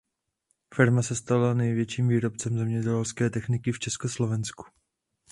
Firma 0.75 1.01
se 1.03 1.15
stala 1.15 1.53
největším 1.53 2.07
výrobcem 2.07 2.57
zemědělské 2.57 3.29
techniky 3.29 3.71
v 3.71 3.79
Československu. 3.79 4.63